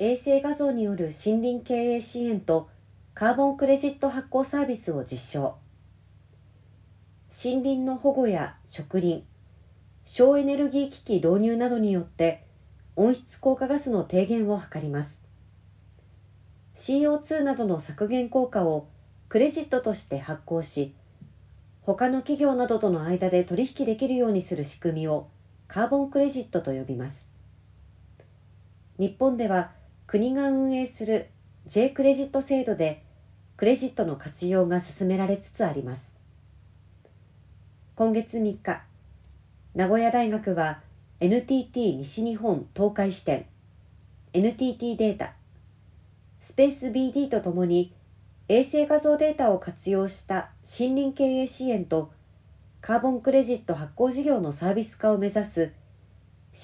[0.00, 2.70] 衛星画像による森林経営支援と
[3.14, 5.58] カーボンクレジット発行サービスを実証。
[7.30, 9.24] 森林の保護や植林
[10.04, 12.46] 省エネルギー機器導入などによって
[12.94, 15.20] 温室効果ガスの低減を図ります。
[16.76, 18.86] CO2 などの削減効果を
[19.28, 20.94] クレジットとして発行し
[21.82, 25.26] 他の企業などとの間で取引できるようにする仕組みを
[25.66, 27.26] カーボンクレジットと呼びます。
[28.98, 29.72] 日本では
[30.08, 31.28] 国が運営する
[31.66, 33.04] J クレジット制度で
[33.58, 36.10] クレジットの活用が進められつつあります。
[37.94, 38.82] 今月3日
[39.74, 40.80] 名古屋大学は
[41.20, 43.44] NTT 西日本東海支店
[44.32, 45.34] NTT データ
[46.40, 47.92] スペース BD とともに
[48.48, 52.10] 衛星画像データを活用した森林経営支援と
[52.80, 55.74] カーボンクレジット発行事業のサービス化を目指す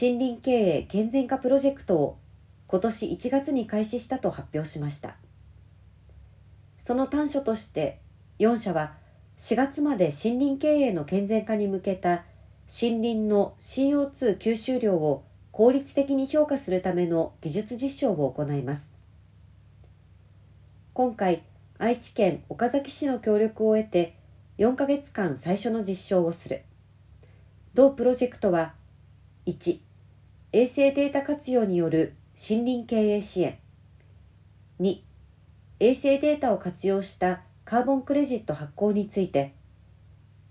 [0.00, 2.21] 森林経営健全化プロジェクトを
[2.72, 5.16] 今年1月に開始したと発表しました。
[6.86, 8.00] その短所として
[8.38, 8.94] 4社は
[9.38, 12.24] 4月まで森林経営の健全化に向けた
[12.66, 18.88] 森林の CO2 吸収量を効率的に評価するための技術実証を行います。
[20.94, 21.42] 今回
[21.76, 24.16] 愛知県岡崎市の協力を得て
[24.56, 26.62] 4ヶ月間最初の実証をする。
[27.74, 28.72] 同プロジェクトは
[29.44, 29.78] 1
[30.52, 33.58] 衛星データ活用による森林経営支援
[34.80, 35.00] 2
[35.80, 39.54] 衛星データを活用したカーボンクレジット発行について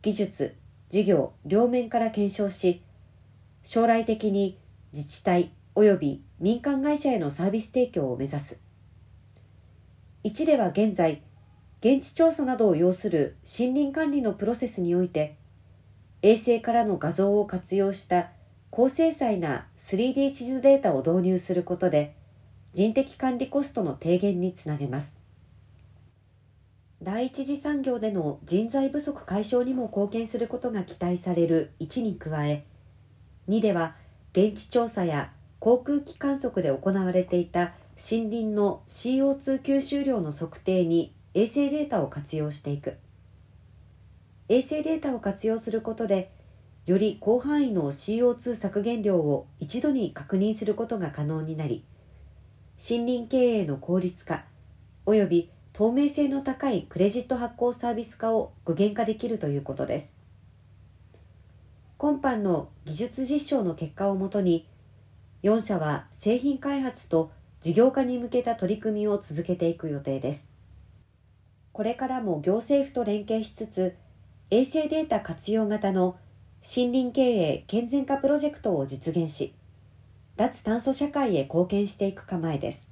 [0.01, 0.55] 技術
[0.89, 2.81] 事業両面から検証し
[3.63, 4.57] 将来的に
[4.93, 8.57] 自治体及び民間会社へのサービス提供を目指す。
[10.23, 11.21] 1では現在
[11.79, 15.37] 現地調査などを要する森林管理のプロセスにおいて
[16.21, 18.29] 衛星からの画像を活用した
[18.69, 22.15] 高精細な 3D 地図データを導入することで
[22.73, 25.13] 人的管理コストの低減につなげます。
[27.03, 32.63] 第一次産業での人材不足解消にも貢献することが期待される1に加え
[33.49, 33.95] 2では
[34.33, 42.97] 現地調査や航空機観測で行われていた森林の CO2 吸収量の測定に衛星データを活用していく。
[44.49, 46.29] 衛星データを活用することで
[46.85, 51.85] より広範囲の CO2 削減量を一度に確認することが可能になり
[52.77, 54.45] 森林経営の効率化
[55.05, 60.15] 及び透明性の高いクレジット発行サービス化を具現化できるということです。
[61.97, 64.67] 今般の技術実証の結果をもとに
[65.43, 67.31] 4社は製品開発と
[67.61, 70.51] 事業化に向けた取り組みを続けていく予定です。
[71.71, 73.95] これからも行政府と連携しつつ
[74.49, 76.17] 衛星データ活用型の
[76.63, 79.55] 森林経営健全化プロジェクトを実現し
[80.37, 82.90] 脱炭素社会へ貢献していく構えです。